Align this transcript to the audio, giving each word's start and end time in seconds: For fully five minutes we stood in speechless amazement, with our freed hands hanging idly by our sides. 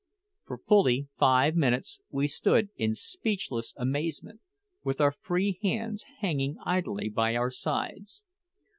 For 0.45 0.57
fully 0.57 1.09
five 1.19 1.55
minutes 1.55 1.99
we 2.09 2.27
stood 2.27 2.69
in 2.75 2.95
speechless 2.95 3.75
amazement, 3.77 4.41
with 4.83 4.99
our 4.99 5.11
freed 5.11 5.59
hands 5.61 6.05
hanging 6.21 6.57
idly 6.65 7.07
by 7.07 7.35
our 7.35 7.51
sides. 7.51 8.23